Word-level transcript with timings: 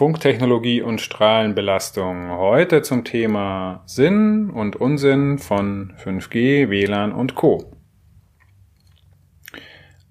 Funktechnologie 0.00 0.80
und 0.80 1.02
Strahlenbelastung. 1.02 2.30
Heute 2.30 2.80
zum 2.80 3.04
Thema 3.04 3.82
Sinn 3.84 4.48
und 4.48 4.74
Unsinn 4.76 5.36
von 5.36 5.92
5G, 6.02 6.70
WLAN 6.70 7.12
und 7.12 7.34
Co. 7.34 7.76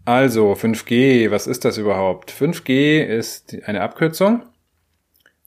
Also 0.05 0.53
5G, 0.53 1.31
was 1.31 1.47
ist 1.47 1.65
das 1.65 1.79
überhaupt? 1.79 2.31
5G 2.31 3.03
ist 3.03 3.57
eine 3.65 3.81
Abkürzung 3.81 4.43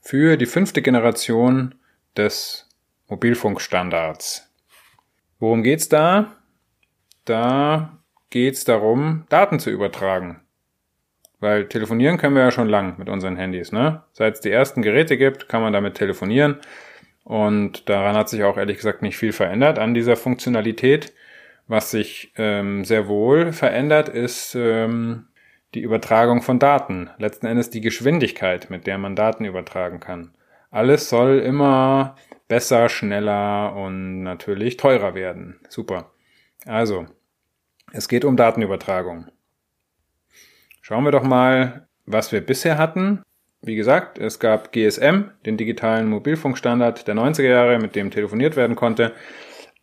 für 0.01 0.37
die 0.37 0.47
fünfte 0.47 0.83
Generation 0.83 1.77
des 2.17 2.69
Mobilfunkstandards. 3.07 4.53
Worum 5.39 5.63
geht's 5.63 5.89
da? 5.89 6.35
Da 7.27 8.03
geht's 8.31 8.65
darum, 8.65 9.25
Daten 9.29 9.61
zu 9.61 9.71
übertragen. 9.71 10.41
Weil 11.43 11.67
telefonieren 11.67 12.19
können 12.19 12.37
wir 12.37 12.45
ja 12.45 12.53
schon 12.53 12.69
lang 12.69 12.95
mit 12.99 13.09
unseren 13.09 13.35
Handys, 13.35 13.73
ne? 13.73 14.05
Seit 14.13 14.35
es 14.35 14.41
die 14.43 14.53
ersten 14.53 14.81
Geräte 14.81 15.19
gibt, 15.19 15.49
kann 15.49 15.61
man 15.61 15.73
damit 15.73 15.95
telefonieren. 15.95 16.61
Und 17.25 17.89
daran 17.89 18.15
hat 18.15 18.29
sich 18.29 18.45
auch 18.45 18.57
ehrlich 18.57 18.77
gesagt 18.77 19.03
nicht 19.03 19.17
viel 19.17 19.33
verändert 19.33 19.81
an 19.81 19.93
dieser 19.93 20.15
Funktionalität. 20.15 21.13
Was 21.67 21.91
sich 21.91 22.33
ähm, 22.37 22.85
sehr 22.85 23.09
wohl 23.09 23.53
verändert, 23.53 24.09
ist 24.09 24.55
ähm, 24.55 25.27
die 25.75 25.81
Übertragung 25.81 26.43
von 26.43 26.61
Daten. 26.61 27.11
Letzten 27.19 27.47
Endes 27.47 27.71
die 27.71 27.81
Geschwindigkeit, 27.81 28.71
mit 28.71 28.87
der 28.87 28.99
man 28.99 29.17
Daten 29.17 29.45
übertragen 29.45 29.99
kann. 29.99 30.31
Alles 30.71 31.09
soll 31.09 31.41
immer 31.41 32.15
besser, 32.47 32.89
schneller 32.89 33.75
und 33.75 34.23
natürlich 34.23 34.77
teurer 34.77 35.17
werden. 35.17 35.59
Super. 35.69 36.13
Also, 36.67 37.07
es 37.93 38.07
geht 38.07 38.25
um 38.25 38.37
Datenübertragung. 38.37 39.27
Schauen 40.85 41.05
wir 41.05 41.13
doch 41.13 41.23
mal, 41.23 41.87
was 42.07 42.33
wir 42.33 42.41
bisher 42.41 42.77
hatten. 42.77 43.23
Wie 43.63 43.77
gesagt, 43.77 44.19
es 44.19 44.41
gab 44.41 44.73
GSM, 44.73 45.31
den 45.47 45.57
digitalen 45.57 46.09
Mobilfunkstandard 46.09 47.07
der 47.07 47.15
90er 47.15 47.49
Jahre, 47.49 47.79
mit 47.79 47.95
dem 47.95 48.11
telefoniert 48.11 48.57
werden 48.57 48.75
konnte. 48.75 49.13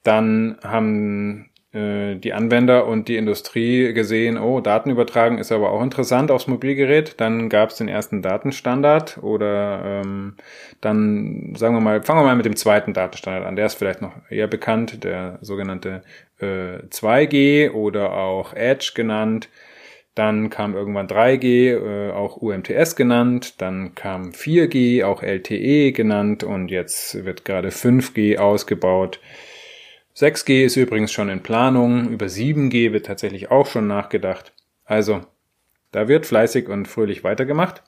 Dann 0.04 0.58
haben 0.62 1.50
äh, 1.72 2.16
die 2.16 2.34
Anwender 2.34 2.86
und 2.86 3.08
die 3.08 3.16
Industrie 3.16 3.94
gesehen, 3.94 4.38
oh, 4.38 4.60
Daten 4.60 4.90
übertragen 4.90 5.38
ist 5.38 5.54
aber 5.54 5.72
auch 5.72 5.82
interessant 5.82 6.32
aufs 6.32 6.48
Mobilgerät. 6.48 7.22
Dann 7.22 7.48
gab 7.48 7.70
es 7.70 7.78
den 7.78 7.88
ersten 7.88 8.22
Datenstandard 8.22 9.20
oder 9.22 10.02
ähm, 10.04 10.36
dann 10.82 11.54
sagen 11.56 11.76
wir 11.76 11.82
mal, 11.82 12.04
fangen 12.04 12.20
wir 12.20 12.26
mal 12.26 12.36
mit 12.36 12.46
dem 12.46 12.58
zweiten 12.58 12.94
Datenstandard 12.94 13.46
an. 13.46 13.56
Der 13.56 13.68
ist 13.68 13.76
vielleicht 13.76 14.02
noch 14.02 14.16
eher 14.30 14.48
bekannt, 14.48 15.06
der 15.06 15.40
sogenannte 15.40 16.04
äh, 16.42 16.84
2G 16.90 17.72
oder 17.72 18.12
auch 18.18 18.54
Edge 18.54 18.92
genannt. 18.96 19.48
Dann 20.20 20.50
kam 20.50 20.76
irgendwann 20.76 21.08
3G, 21.08 21.78
äh, 21.78 22.12
auch 22.12 22.36
UMTS 22.36 22.98
genannt. 22.98 23.62
Dann 23.62 23.96
kam 23.96 24.32
4G, 24.32 25.06
auch 25.06 25.24
LTE 25.24 25.94
genannt. 25.94 26.44
Und 26.44 26.72
jetzt 26.72 27.24
wird 27.24 27.46
gerade 27.46 27.70
5G 27.70 28.38
ausgebaut. 28.38 29.22
6G 30.18 30.66
ist 30.66 30.76
übrigens 30.76 31.14
schon 31.14 31.30
in 31.30 31.42
Planung. 31.42 32.10
Über 32.10 32.26
7G 32.26 32.92
wird 32.92 33.06
tatsächlich 33.06 33.50
auch 33.50 33.66
schon 33.66 33.88
nachgedacht. 33.88 34.52
Also, 34.84 35.22
da 35.94 36.10
wird 36.10 36.26
fleißig 36.26 36.68
und 36.68 36.90
fröhlich 36.90 37.24
weitergemacht. 37.24 37.82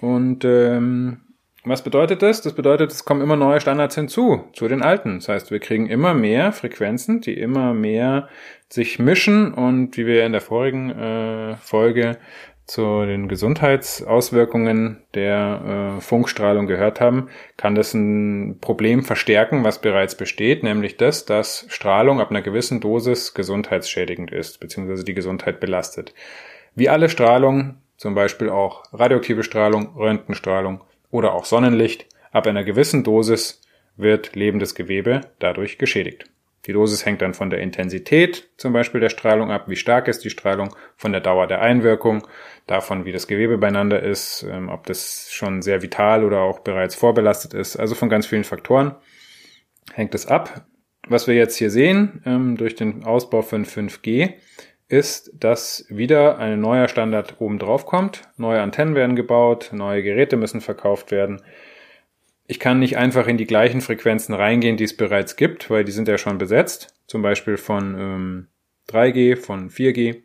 Und 0.00 0.44
ähm, 0.44 1.22
was 1.66 1.82
bedeutet 1.82 2.22
das? 2.22 2.42
Das 2.42 2.52
bedeutet, 2.52 2.92
es 2.92 3.04
kommen 3.04 3.22
immer 3.22 3.36
neue 3.36 3.60
Standards 3.60 3.96
hinzu 3.96 4.44
zu 4.52 4.68
den 4.68 4.82
alten. 4.82 5.16
Das 5.16 5.28
heißt, 5.28 5.50
wir 5.50 5.58
kriegen 5.58 5.88
immer 5.88 6.14
mehr 6.14 6.52
Frequenzen, 6.52 7.20
die 7.20 7.34
immer 7.34 7.74
mehr 7.74 8.28
sich 8.68 8.98
mischen 8.98 9.52
und 9.52 9.96
wie 9.96 10.06
wir 10.06 10.24
in 10.24 10.32
der 10.32 10.40
vorigen 10.40 10.90
äh, 10.90 11.56
Folge 11.56 12.18
zu 12.66 13.04
den 13.04 13.28
Gesundheitsauswirkungen 13.28 15.02
der 15.14 15.96
äh, 15.96 16.00
Funkstrahlung 16.00 16.66
gehört 16.66 17.00
haben, 17.00 17.28
kann 17.56 17.76
das 17.76 17.94
ein 17.94 18.58
Problem 18.60 19.04
verstärken, 19.04 19.62
was 19.62 19.80
bereits 19.80 20.16
besteht, 20.16 20.64
nämlich 20.64 20.96
das, 20.96 21.24
dass 21.24 21.66
Strahlung 21.68 22.20
ab 22.20 22.30
einer 22.30 22.42
gewissen 22.42 22.80
Dosis 22.80 23.34
gesundheitsschädigend 23.34 24.32
ist, 24.32 24.58
beziehungsweise 24.58 25.04
die 25.04 25.14
Gesundheit 25.14 25.60
belastet. 25.60 26.12
Wie 26.74 26.88
alle 26.88 27.08
Strahlung, 27.08 27.76
zum 27.96 28.14
Beispiel 28.14 28.50
auch 28.50 28.84
radioaktive 28.92 29.44
Strahlung, 29.44 29.96
Röntgenstrahlung, 29.96 30.80
oder 31.16 31.32
auch 31.32 31.46
Sonnenlicht, 31.46 32.06
ab 32.30 32.46
einer 32.46 32.62
gewissen 32.62 33.02
Dosis 33.02 33.62
wird 33.96 34.36
lebendes 34.36 34.74
Gewebe 34.74 35.22
dadurch 35.38 35.78
geschädigt. 35.78 36.26
Die 36.66 36.74
Dosis 36.74 37.06
hängt 37.06 37.22
dann 37.22 37.32
von 37.32 37.48
der 37.48 37.60
Intensität 37.60 38.50
zum 38.58 38.74
Beispiel 38.74 39.00
der 39.00 39.08
Strahlung 39.08 39.50
ab, 39.50 39.64
wie 39.68 39.76
stark 39.76 40.08
ist 40.08 40.24
die 40.24 40.30
Strahlung, 40.30 40.76
von 40.96 41.12
der 41.12 41.22
Dauer 41.22 41.46
der 41.46 41.62
Einwirkung, 41.62 42.26
davon 42.66 43.06
wie 43.06 43.12
das 43.12 43.28
Gewebe 43.28 43.56
beieinander 43.56 44.02
ist, 44.02 44.44
ähm, 44.50 44.68
ob 44.68 44.84
das 44.84 45.30
schon 45.32 45.62
sehr 45.62 45.80
vital 45.80 46.22
oder 46.22 46.40
auch 46.40 46.58
bereits 46.58 46.94
vorbelastet 46.94 47.54
ist, 47.54 47.76
also 47.76 47.94
von 47.94 48.10
ganz 48.10 48.26
vielen 48.26 48.44
Faktoren 48.44 48.94
hängt 49.94 50.14
es 50.14 50.26
ab. 50.26 50.66
Was 51.08 51.26
wir 51.26 51.34
jetzt 51.34 51.56
hier 51.56 51.70
sehen 51.70 52.20
ähm, 52.26 52.56
durch 52.58 52.74
den 52.74 53.04
Ausbau 53.04 53.40
von 53.40 53.64
5G 53.64 54.34
ist, 54.88 55.32
dass 55.34 55.84
wieder 55.88 56.38
ein 56.38 56.60
neuer 56.60 56.88
Standard 56.88 57.40
oben 57.40 57.58
drauf 57.58 57.86
kommt. 57.86 58.22
Neue 58.36 58.60
Antennen 58.62 58.94
werden 58.94 59.16
gebaut, 59.16 59.70
neue 59.72 60.02
Geräte 60.02 60.36
müssen 60.36 60.60
verkauft 60.60 61.10
werden. 61.10 61.42
Ich 62.46 62.60
kann 62.60 62.78
nicht 62.78 62.96
einfach 62.96 63.26
in 63.26 63.36
die 63.36 63.46
gleichen 63.46 63.80
Frequenzen 63.80 64.32
reingehen, 64.34 64.76
die 64.76 64.84
es 64.84 64.96
bereits 64.96 65.34
gibt, 65.34 65.68
weil 65.68 65.84
die 65.84 65.92
sind 65.92 66.06
ja 66.06 66.18
schon 66.18 66.38
besetzt. 66.38 66.94
Zum 67.08 67.22
Beispiel 67.22 67.56
von 67.56 67.96
ähm, 67.98 68.46
3G, 68.88 69.36
von 69.36 69.70
4G. 69.70 70.22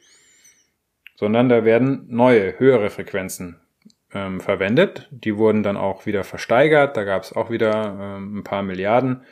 Sondern 1.16 1.50
da 1.50 1.66
werden 1.66 2.05
neue, 2.09 2.59
höhere 2.59 2.91
Frequenzen 2.91 3.59
ähm, 4.13 4.39
verwendet. 4.39 5.07
Die 5.11 5.38
wurden 5.38 5.63
dann 5.63 5.77
auch 5.77 6.05
wieder 6.05 6.23
versteigert. 6.23 6.95
Da 6.97 7.03
gab 7.03 7.23
es 7.23 7.33
auch 7.33 7.50
wieder 7.50 7.97
ähm, 8.00 8.39
ein 8.39 8.44
paar 8.44 8.61
Milliarden 8.61 9.23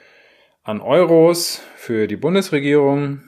an 0.63 0.81
Euros 0.81 1.62
für 1.75 2.07
die 2.07 2.18
Bundesregierung 2.18 3.22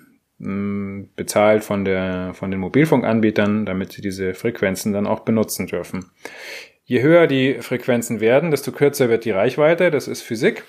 bezahlt 1.15 1.63
von, 1.63 1.85
der, 1.85 2.33
von 2.33 2.49
den 2.49 2.59
Mobilfunkanbietern, 2.59 3.65
damit 3.65 3.91
sie 3.91 4.01
diese 4.01 4.33
Frequenzen 4.33 4.91
dann 4.91 5.05
auch 5.05 5.21
benutzen 5.21 5.67
dürfen. 5.67 6.11
Je 6.83 7.01
höher 7.01 7.27
die 7.27 7.55
Frequenzen 7.61 8.19
werden, 8.19 8.51
desto 8.51 8.71
kürzer 8.71 9.09
wird 9.09 9.25
die 9.25 9.31
Reichweite, 9.31 9.91
das 9.91 10.07
ist 10.07 10.21
Physik. 10.21 10.63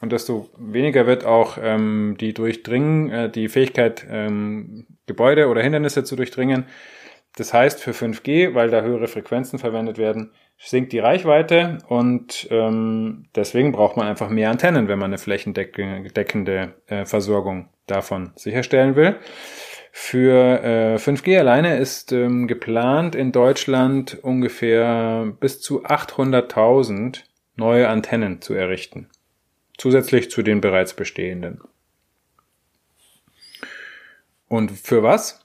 Und 0.00 0.12
desto 0.12 0.48
weniger 0.56 1.06
wird 1.06 1.24
auch 1.24 1.58
ähm, 1.60 2.16
die 2.20 2.32
Durchdringen, 2.32 3.10
äh, 3.10 3.30
die 3.30 3.48
Fähigkeit, 3.48 4.06
ähm, 4.08 4.86
Gebäude 5.06 5.48
oder 5.48 5.62
Hindernisse 5.62 6.04
zu 6.04 6.14
durchdringen. 6.14 6.66
Das 7.36 7.52
heißt, 7.52 7.82
für 7.82 7.92
5G, 7.92 8.54
weil 8.54 8.70
da 8.70 8.82
höhere 8.82 9.08
Frequenzen 9.08 9.58
verwendet 9.58 9.98
werden, 9.98 10.32
sinkt 10.58 10.92
die 10.92 10.98
Reichweite 10.98 11.78
und 11.88 12.46
ähm, 12.50 13.26
deswegen 13.34 13.72
braucht 13.72 13.96
man 13.96 14.06
einfach 14.06 14.28
mehr 14.28 14.50
Antennen, 14.50 14.88
wenn 14.88 14.98
man 14.98 15.10
eine 15.10 15.18
flächendeckende 15.18 16.74
äh, 16.86 17.04
Versorgung 17.04 17.68
davon 17.90 18.32
sicherstellen 18.36 18.96
will. 18.96 19.16
Für 19.92 20.62
äh, 20.62 20.96
5G 20.96 21.38
alleine 21.38 21.78
ist 21.78 22.12
ähm, 22.12 22.46
geplant 22.46 23.14
in 23.14 23.32
Deutschland 23.32 24.18
ungefähr 24.22 25.32
bis 25.40 25.60
zu 25.60 25.84
800.000 25.84 27.24
neue 27.56 27.88
Antennen 27.88 28.40
zu 28.40 28.54
errichten. 28.54 29.08
Zusätzlich 29.76 30.30
zu 30.30 30.42
den 30.42 30.60
bereits 30.60 30.94
bestehenden. 30.94 31.60
Und 34.46 34.70
für 34.70 35.02
was? 35.02 35.44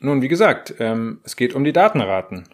Nun, 0.00 0.22
wie 0.22 0.28
gesagt, 0.28 0.74
ähm, 0.80 1.20
es 1.22 1.36
geht 1.36 1.54
um 1.54 1.62
die 1.62 1.72
Datenraten. 1.72 2.48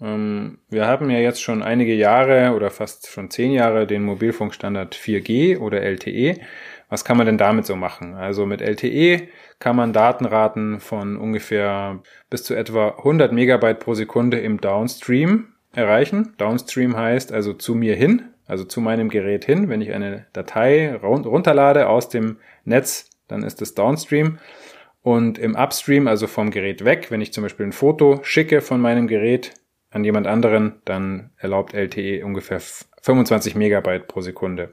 Ähm, 0.00 0.58
wir 0.68 0.86
haben 0.86 1.10
ja 1.10 1.18
jetzt 1.18 1.42
schon 1.42 1.62
einige 1.62 1.94
Jahre 1.94 2.54
oder 2.54 2.70
fast 2.70 3.08
schon 3.08 3.30
zehn 3.30 3.52
Jahre 3.52 3.86
den 3.86 4.02
Mobilfunkstandard 4.02 4.94
4G 4.94 5.58
oder 5.58 5.82
LTE 5.82 6.40
was 6.88 7.04
kann 7.04 7.16
man 7.16 7.26
denn 7.26 7.38
damit 7.38 7.66
so 7.66 7.76
machen? 7.76 8.14
Also 8.14 8.46
mit 8.46 8.60
LTE 8.60 9.28
kann 9.58 9.76
man 9.76 9.92
Datenraten 9.92 10.80
von 10.80 11.16
ungefähr 11.16 12.00
bis 12.30 12.44
zu 12.44 12.54
etwa 12.54 12.90
100 12.98 13.32
Megabyte 13.32 13.80
pro 13.80 13.94
Sekunde 13.94 14.38
im 14.38 14.60
Downstream 14.60 15.52
erreichen. 15.72 16.34
Downstream 16.38 16.96
heißt 16.96 17.32
also 17.32 17.52
zu 17.52 17.74
mir 17.74 17.96
hin, 17.96 18.30
also 18.46 18.64
zu 18.64 18.80
meinem 18.80 19.08
Gerät 19.08 19.44
hin. 19.44 19.68
Wenn 19.68 19.80
ich 19.80 19.92
eine 19.92 20.26
Datei 20.32 20.94
runterlade 20.94 21.88
aus 21.88 22.08
dem 22.08 22.38
Netz, 22.64 23.10
dann 23.28 23.42
ist 23.42 23.60
es 23.62 23.74
Downstream. 23.74 24.38
Und 25.02 25.38
im 25.38 25.54
Upstream, 25.54 26.08
also 26.08 26.26
vom 26.26 26.50
Gerät 26.50 26.84
weg, 26.84 27.10
wenn 27.10 27.20
ich 27.20 27.32
zum 27.32 27.42
Beispiel 27.42 27.66
ein 27.66 27.72
Foto 27.72 28.20
schicke 28.22 28.60
von 28.60 28.80
meinem 28.80 29.06
Gerät 29.06 29.54
an 29.90 30.02
jemand 30.02 30.26
anderen, 30.26 30.80
dann 30.84 31.30
erlaubt 31.36 31.74
LTE 31.74 32.24
ungefähr 32.24 32.60
25 33.02 33.54
Megabyte 33.54 34.08
pro 34.08 34.20
Sekunde. 34.20 34.70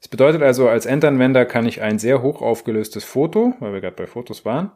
Das 0.00 0.08
bedeutet 0.08 0.42
also, 0.42 0.68
als 0.68 0.86
Endanwender 0.86 1.44
kann 1.44 1.66
ich 1.66 1.82
ein 1.82 1.98
sehr 1.98 2.22
hoch 2.22 2.40
aufgelöstes 2.40 3.04
Foto, 3.04 3.54
weil 3.60 3.72
wir 3.72 3.80
gerade 3.80 3.96
bei 3.96 4.06
Fotos 4.06 4.44
waren, 4.44 4.70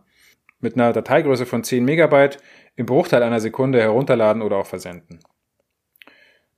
mit 0.61 0.75
einer 0.75 0.93
Dateigröße 0.93 1.47
von 1.47 1.63
10 1.63 1.85
Megabyte 1.85 2.39
im 2.77 2.87
Bruchteil 2.87 3.23
einer 3.23 3.41
Sekunde 3.41 3.81
herunterladen 3.81 4.43
oder 4.43 4.57
auch 4.57 4.67
versenden. 4.67 5.21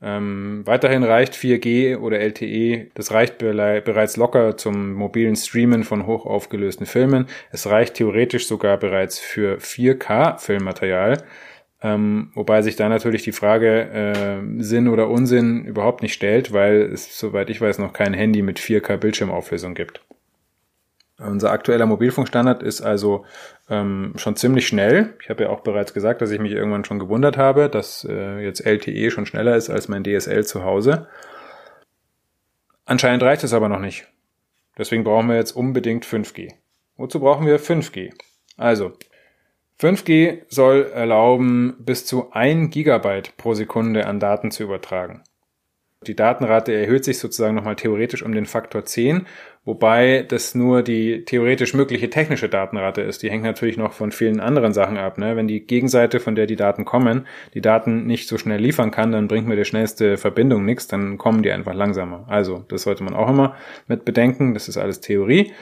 Ähm, 0.02 0.62
weiterhin 0.66 1.02
reicht 1.02 1.34
4G 1.34 1.96
oder 1.96 2.20
LTE, 2.20 2.90
das 2.94 3.12
reicht 3.12 3.38
bereits 3.38 4.16
locker 4.18 4.56
zum 4.56 4.92
mobilen 4.92 5.34
Streamen 5.34 5.82
von 5.82 6.06
hoch 6.06 6.26
aufgelösten 6.26 6.84
Filmen. 6.84 7.26
Es 7.50 7.66
reicht 7.66 7.94
theoretisch 7.94 8.46
sogar 8.46 8.76
bereits 8.76 9.18
für 9.18 9.56
4K-Filmmaterial, 9.58 11.22
ähm, 11.84 12.30
wobei 12.34 12.62
sich 12.62 12.76
da 12.76 12.88
natürlich 12.88 13.24
die 13.24 13.32
Frage 13.32 13.90
äh, 13.90 14.62
Sinn 14.62 14.88
oder 14.88 15.10
Unsinn 15.10 15.66
überhaupt 15.66 16.00
nicht 16.00 16.14
stellt, 16.14 16.50
weil 16.50 16.80
es, 16.80 17.18
soweit 17.18 17.50
ich 17.50 17.60
weiß, 17.60 17.78
noch 17.78 17.92
kein 17.92 18.14
Handy 18.14 18.40
mit 18.40 18.58
4K 18.58 18.96
Bildschirmauflösung 18.96 19.74
gibt. 19.74 20.00
Unser 21.18 21.52
aktueller 21.52 21.84
Mobilfunkstandard 21.84 22.62
ist 22.62 22.80
also 22.80 23.26
ähm, 23.68 24.14
schon 24.16 24.34
ziemlich 24.34 24.66
schnell. 24.66 25.14
Ich 25.20 25.28
habe 25.28 25.42
ja 25.42 25.50
auch 25.50 25.60
bereits 25.60 25.92
gesagt, 25.92 26.22
dass 26.22 26.30
ich 26.30 26.40
mich 26.40 26.52
irgendwann 26.52 26.86
schon 26.86 26.98
gewundert 26.98 27.36
habe, 27.36 27.68
dass 27.68 28.06
äh, 28.08 28.38
jetzt 28.38 28.64
LTE 28.64 29.10
schon 29.10 29.26
schneller 29.26 29.54
ist 29.54 29.68
als 29.68 29.86
mein 29.86 30.04
DSL 30.04 30.46
zu 30.46 30.64
Hause. 30.64 31.06
Anscheinend 32.86 33.22
reicht 33.22 33.44
es 33.44 33.52
aber 33.52 33.68
noch 33.68 33.78
nicht. 33.78 34.08
Deswegen 34.78 35.04
brauchen 35.04 35.28
wir 35.28 35.36
jetzt 35.36 35.52
unbedingt 35.52 36.06
5G. 36.06 36.50
Wozu 36.96 37.20
brauchen 37.20 37.46
wir 37.46 37.60
5G? 37.60 38.14
Also, 38.56 38.92
5G 39.80 40.42
soll 40.48 40.90
erlauben, 40.94 41.76
bis 41.78 42.06
zu 42.06 42.30
1 42.32 42.70
Gigabyte 42.70 43.36
pro 43.36 43.54
Sekunde 43.54 44.06
an 44.06 44.20
Daten 44.20 44.50
zu 44.50 44.62
übertragen. 44.62 45.22
Die 46.06 46.14
Datenrate 46.14 46.72
erhöht 46.72 47.04
sich 47.04 47.18
sozusagen 47.18 47.54
nochmal 47.54 47.76
theoretisch 47.76 48.22
um 48.22 48.32
den 48.32 48.46
Faktor 48.46 48.84
10, 48.84 49.26
wobei 49.64 50.24
das 50.28 50.54
nur 50.54 50.82
die 50.82 51.24
theoretisch 51.24 51.74
mögliche 51.74 52.10
technische 52.10 52.48
Datenrate 52.48 53.00
ist. 53.00 53.22
Die 53.22 53.30
hängt 53.30 53.44
natürlich 53.44 53.76
noch 53.76 53.92
von 53.92 54.12
vielen 54.12 54.40
anderen 54.40 54.72
Sachen 54.72 54.98
ab. 54.98 55.18
Ne? 55.18 55.36
Wenn 55.36 55.48
die 55.48 55.66
Gegenseite, 55.66 56.20
von 56.20 56.34
der 56.34 56.46
die 56.46 56.56
Daten 56.56 56.84
kommen, 56.84 57.26
die 57.54 57.60
Daten 57.60 58.06
nicht 58.06 58.28
so 58.28 58.38
schnell 58.38 58.60
liefern 58.60 58.90
kann, 58.90 59.12
dann 59.12 59.28
bringt 59.28 59.48
mir 59.48 59.56
die 59.56 59.64
schnellste 59.64 60.16
Verbindung 60.16 60.64
nichts, 60.64 60.86
dann 60.86 61.18
kommen 61.18 61.42
die 61.42 61.50
einfach 61.50 61.74
langsamer. 61.74 62.26
Also, 62.28 62.64
das 62.68 62.82
sollte 62.82 63.02
man 63.02 63.14
auch 63.14 63.30
immer 63.30 63.56
mit 63.88 64.04
bedenken. 64.04 64.54
Das 64.54 64.68
ist 64.68 64.76
alles 64.76 65.00
Theorie. 65.00 65.52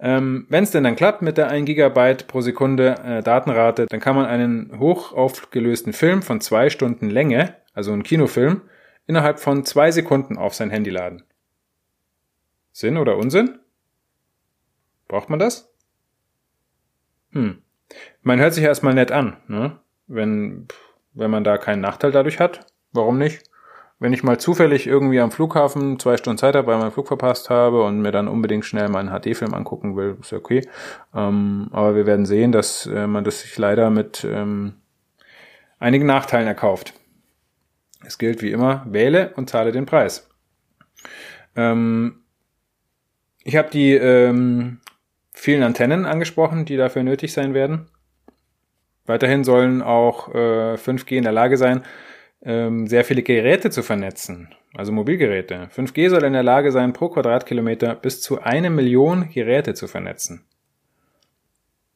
Ähm, 0.00 0.46
Wenn 0.48 0.64
es 0.64 0.70
denn 0.70 0.84
dann 0.84 0.96
klappt 0.96 1.22
mit 1.22 1.38
der 1.38 1.48
1 1.48 1.66
Gigabyte 1.66 2.26
pro 2.26 2.40
Sekunde 2.40 2.96
äh, 3.04 3.22
Datenrate, 3.22 3.86
dann 3.86 4.00
kann 4.00 4.16
man 4.16 4.26
einen 4.26 4.78
hoch 4.78 5.12
aufgelösten 5.12 5.92
Film 5.92 6.22
von 6.22 6.40
zwei 6.40 6.68
Stunden 6.70 7.10
Länge, 7.10 7.56
also 7.72 7.92
einen 7.92 8.02
Kinofilm, 8.02 8.62
innerhalb 9.06 9.38
von 9.38 9.64
zwei 9.64 9.90
Sekunden 9.90 10.36
auf 10.36 10.54
sein 10.54 10.70
Handy 10.70 10.90
laden. 10.90 11.22
Sinn 12.72 12.96
oder 12.96 13.16
Unsinn? 13.16 13.58
Braucht 15.06 15.30
man 15.30 15.38
das? 15.38 15.72
Hm. 17.30 17.62
Man 18.22 18.40
hört 18.40 18.54
sich 18.54 18.64
erstmal 18.64 18.94
nett 18.94 19.12
an, 19.12 19.36
ne? 19.46 19.78
Wenn, 20.06 20.66
wenn 21.12 21.30
man 21.30 21.44
da 21.44 21.56
keinen 21.56 21.80
Nachteil 21.80 22.10
dadurch 22.10 22.40
hat. 22.40 22.66
Warum 22.92 23.18
nicht? 23.18 23.48
Wenn 24.00 24.12
ich 24.12 24.22
mal 24.22 24.38
zufällig 24.38 24.86
irgendwie 24.86 25.20
am 25.20 25.30
Flughafen 25.30 25.98
zwei 25.98 26.16
Stunden 26.16 26.38
Zeit 26.38 26.56
habe, 26.56 26.66
weil 26.66 26.78
mein 26.78 26.90
Flug 26.90 27.06
verpasst 27.06 27.48
habe 27.48 27.82
und 27.84 28.02
mir 28.02 28.10
dann 28.10 28.28
unbedingt 28.28 28.64
schnell 28.64 28.88
meinen 28.88 29.08
HD-Film 29.08 29.54
angucken 29.54 29.96
will, 29.96 30.16
ist 30.20 30.32
ja 30.32 30.38
okay. 30.38 30.66
Ähm, 31.14 31.68
aber 31.70 31.94
wir 31.94 32.06
werden 32.06 32.26
sehen, 32.26 32.52
dass 32.52 32.86
äh, 32.86 33.06
man 33.06 33.24
das 33.24 33.42
sich 33.42 33.56
leider 33.56 33.90
mit 33.90 34.26
ähm, 34.28 34.74
einigen 35.78 36.06
Nachteilen 36.06 36.48
erkauft. 36.48 36.92
Es 38.04 38.18
gilt 38.18 38.42
wie 38.42 38.50
immer, 38.50 38.84
wähle 38.86 39.32
und 39.36 39.48
zahle 39.48 39.72
den 39.72 39.86
Preis. 39.86 40.28
Ähm, 41.56 42.24
ich 43.42 43.56
habe 43.56 43.70
die 43.70 43.92
ähm, 43.94 44.80
vielen 45.32 45.62
Antennen 45.62 46.06
angesprochen, 46.06 46.64
die 46.64 46.76
dafür 46.76 47.02
nötig 47.02 47.32
sein 47.32 47.54
werden. 47.54 47.86
Weiterhin 49.06 49.44
sollen 49.44 49.82
auch 49.82 50.34
äh, 50.34 50.74
5G 50.74 51.16
in 51.16 51.24
der 51.24 51.32
Lage 51.32 51.58
sein, 51.58 51.82
ähm, 52.44 52.86
sehr 52.86 53.04
viele 53.04 53.22
Geräte 53.22 53.70
zu 53.70 53.82
vernetzen, 53.82 54.54
also 54.74 54.92
Mobilgeräte. 54.92 55.68
5G 55.74 56.10
soll 56.10 56.24
in 56.24 56.34
der 56.34 56.42
Lage 56.42 56.72
sein, 56.72 56.92
pro 56.92 57.08
Quadratkilometer 57.08 57.94
bis 57.94 58.20
zu 58.20 58.40
eine 58.42 58.70
Million 58.70 59.30
Geräte 59.30 59.74
zu 59.74 59.88
vernetzen. 59.88 60.44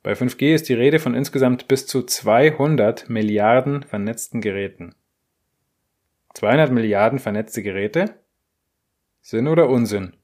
Bei 0.03 0.12
5G 0.12 0.55
ist 0.55 0.69
die 0.69 0.75
Rede 0.75 1.00
von 1.00 1.15
insgesamt 1.15 1.69
bis 1.69 1.87
zu 1.87 2.03
200 2.03 3.11
Milliarden 3.11 3.83
vernetzten 3.83 4.41
Geräten. 4.41 4.95
200 6.35 6.73
Milliarden 6.73 7.19
vernetzte 7.19 7.62
Geräte? 7.62 8.15
Sinn 9.21 9.49
oder 9.49 9.69
Unsinn? 9.69 10.15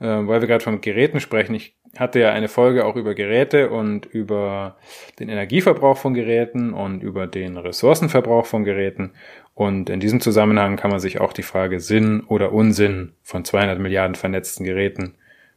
Äh, 0.00 0.06
weil 0.06 0.40
wir 0.40 0.48
gerade 0.48 0.64
von 0.64 0.80
Geräten 0.80 1.20
sprechen. 1.20 1.54
Ich 1.54 1.77
hatte 1.96 2.20
ja 2.20 2.32
eine 2.32 2.48
Folge 2.48 2.84
auch 2.84 2.96
über 2.96 3.14
Geräte 3.14 3.70
und 3.70 4.06
über 4.06 4.76
den 5.18 5.28
Energieverbrauch 5.28 5.96
von 5.96 6.14
Geräten 6.14 6.72
und 6.72 7.02
über 7.02 7.26
den 7.26 7.56
Ressourcenverbrauch 7.56 8.46
von 8.46 8.64
Geräten. 8.64 9.12
Und 9.54 9.90
in 9.90 10.00
diesem 10.00 10.20
Zusammenhang 10.20 10.76
kann 10.76 10.90
man 10.90 11.00
sich 11.00 11.20
auch 11.20 11.32
die 11.32 11.42
Frage 11.42 11.80
Sinn 11.80 12.22
oder 12.26 12.52
Unsinn 12.52 13.12
von 13.22 13.44
200 13.44 13.78
Milliarden 13.78 14.14
vernetzten 14.14 14.64
Geräten 14.64 15.14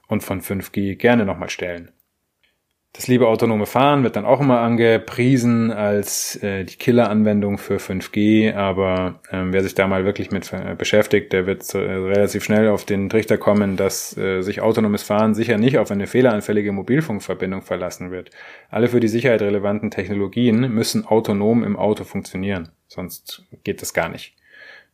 und 0.07 0.23
von 0.23 0.41
5G 0.41 0.95
gerne 0.95 1.25
nochmal 1.25 1.49
stellen. 1.49 1.91
Das 2.93 3.07
liebe 3.07 3.27
autonome 3.29 3.67
Fahren 3.67 4.03
wird 4.03 4.17
dann 4.17 4.25
auch 4.25 4.41
immer 4.41 4.59
angepriesen 4.59 5.71
als 5.71 6.35
äh, 6.43 6.65
die 6.65 6.75
Killer-Anwendung 6.75 7.57
für 7.57 7.77
5G, 7.77 8.53
aber 8.53 9.21
ähm, 9.31 9.53
wer 9.53 9.63
sich 9.63 9.73
da 9.75 9.87
mal 9.87 10.03
wirklich 10.03 10.29
mit 10.31 10.51
äh, 10.51 10.75
beschäftigt, 10.77 11.31
der 11.31 11.45
wird 11.45 11.73
äh, 11.73 11.77
relativ 11.77 12.43
schnell 12.43 12.67
auf 12.67 12.83
den 12.83 13.09
Trichter 13.09 13.37
kommen, 13.37 13.77
dass 13.77 14.17
äh, 14.17 14.41
sich 14.41 14.59
autonomes 14.59 15.03
Fahren 15.03 15.33
sicher 15.35 15.57
nicht 15.57 15.77
auf 15.77 15.89
eine 15.89 16.05
fehleranfällige 16.05 16.73
Mobilfunkverbindung 16.73 17.61
verlassen 17.61 18.11
wird. 18.11 18.31
Alle 18.69 18.89
für 18.89 18.99
die 18.99 19.07
Sicherheit 19.07 19.41
relevanten 19.41 19.89
Technologien 19.89 20.59
müssen 20.73 21.05
autonom 21.05 21.63
im 21.63 21.77
Auto 21.77 22.03
funktionieren, 22.03 22.73
sonst 22.87 23.45
geht 23.63 23.81
das 23.81 23.93
gar 23.93 24.09
nicht. 24.09 24.35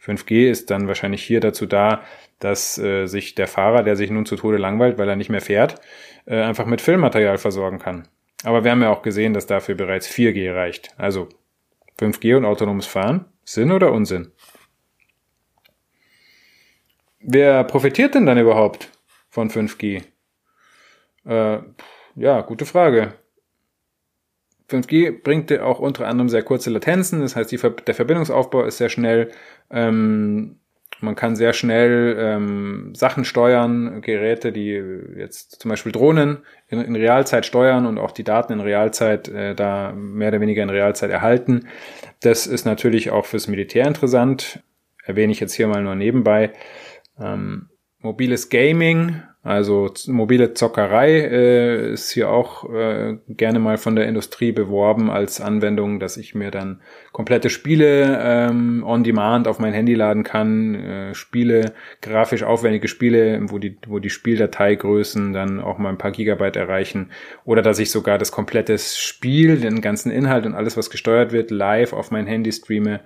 5G 0.06 0.52
ist 0.52 0.70
dann 0.70 0.88
wahrscheinlich 0.88 1.24
hier 1.24 1.40
dazu 1.40 1.66
da, 1.66 2.04
dass 2.40 2.78
äh, 2.78 3.08
sich 3.08 3.34
der 3.34 3.48
Fahrer, 3.48 3.82
der 3.82 3.96
sich 3.96 4.12
nun 4.12 4.28
zu 4.28 4.36
Tode 4.36 4.58
langweilt, 4.58 5.00
weil 5.00 5.10
er 5.10 5.16
nicht 5.16 5.30
mehr 5.30 5.42
fährt, 5.42 5.82
äh, 6.28 6.42
einfach 6.42 6.66
mit 6.66 6.82
Filmmaterial 6.82 7.38
versorgen 7.38 7.80
kann. 7.80 8.08
Aber 8.44 8.64
wir 8.64 8.72
haben 8.72 8.82
ja 8.82 8.92
auch 8.92 9.02
gesehen, 9.02 9.34
dass 9.34 9.48
dafür 9.48 9.76
bereits 9.76 10.08
4G 10.08 10.54
reicht. 10.54 10.94
Also 10.98 11.30
5G 12.00 12.38
und 12.38 12.46
autonomes 12.46 12.86
Fahren, 12.86 13.26
Sinn 13.44 13.72
oder 13.72 13.92
Unsinn? 13.92 14.32
Wer 17.20 17.64
profitiert 17.64 18.14
denn 18.14 18.26
dann 18.26 18.38
überhaupt 18.38 18.92
von 19.30 19.50
5G? 19.50 20.04
Äh, 21.26 21.60
ja, 22.16 22.42
gute 22.42 22.66
Frage. 22.66 23.14
5G 24.70 25.24
bringt 25.24 25.52
auch 25.60 25.80
unter 25.80 26.08
anderem 26.08 26.30
sehr 26.30 26.44
kurze 26.44 26.70
Latenzen, 26.70 27.22
das 27.22 27.36
heißt, 27.36 27.52
die, 27.52 27.58
der 27.58 27.96
Verbindungsaufbau 27.96 28.66
ist 28.66 28.78
sehr 28.78 28.90
schnell. 28.90 29.32
Ähm, 29.72 30.60
man 31.00 31.16
kann 31.16 31.36
sehr 31.36 31.54
schnell 31.54 32.16
ähm, 32.20 32.94
Sachen 32.96 33.26
steuern, 33.26 34.02
Geräte, 34.02 34.52
die 34.52 34.82
jetzt 35.18 35.62
zum 35.62 35.70
Beispiel 35.70 35.92
Drohnen 35.92 36.40
in, 36.68 36.82
in 36.82 36.96
Realzeit 36.96 37.46
steuern 37.46 37.86
und 37.86 37.98
auch 37.98 38.12
die 38.12 38.24
Daten 38.24 38.54
in 38.54 38.62
Realzeit 38.62 39.28
äh, 39.28 39.54
da 39.54 39.94
mehr 39.94 40.30
oder 40.30 40.42
weniger 40.42 40.64
in 40.64 40.70
Realzeit 40.70 41.12
erhalten. 41.12 41.68
Das 42.22 42.48
ist 42.48 42.66
natürlich 42.66 43.12
auch 43.12 43.26
fürs 43.26 43.48
Militär 43.48 43.88
interessant. 43.88 44.64
Erwähne 45.04 45.32
ich 45.32 45.40
jetzt 45.40 45.54
hier 45.54 45.68
mal 45.68 45.84
nur 45.84 45.96
nebenbei. 45.96 46.54
Ähm, 47.20 47.70
mobiles 48.00 48.50
Gaming 48.50 49.22
also 49.44 49.90
mobile 50.08 50.54
Zockerei 50.54 51.20
äh, 51.20 51.94
ist 51.94 52.12
hier 52.12 52.30
auch 52.30 52.70
äh, 52.70 53.18
gerne 53.30 53.60
mal 53.60 53.78
von 53.78 53.96
der 53.96 54.08
Industrie 54.08 54.52
beworben 54.52 55.10
als 55.10 55.40
Anwendung, 55.40 56.02
dass 56.02 56.18
ich 56.18 56.36
mir 56.36 56.52
dann 56.52 56.82
komplette 57.14 57.50
Spiele 57.50 58.20
ähm, 58.22 58.84
on 58.84 59.06
demand 59.06 59.48
auf 59.48 59.60
mein 59.60 59.72
Handy 59.72 59.94
laden 59.94 60.24
kann, 60.24 60.76
äh, 60.76 61.16
Spiele, 61.16 61.74
grafisch 62.02 62.44
aufwendige 62.44 62.90
Spiele, 62.90 63.40
wo 63.44 63.58
die, 63.58 63.78
wo 63.88 64.00
die 64.00 64.10
Spieldateigrößen 64.10 65.32
dann 65.32 65.62
auch 65.62 65.78
mal 65.78 65.90
ein 65.90 65.98
paar 65.98 66.12
Gigabyte 66.12 66.58
erreichen. 66.58 67.12
Oder 67.46 67.62
dass 67.62 67.80
ich 67.80 67.90
sogar 67.90 68.18
das 68.18 68.34
komplette 68.34 68.78
Spiel, 68.78 69.62
den 69.62 69.80
ganzen 69.80 70.12
Inhalt 70.12 70.46
und 70.46 70.56
alles, 70.56 70.76
was 70.76 70.90
gesteuert 70.90 71.32
wird, 71.32 71.52
live 71.52 71.94
auf 71.94 72.12
mein 72.12 72.28
Handy 72.28 72.52
streame. 72.52 73.00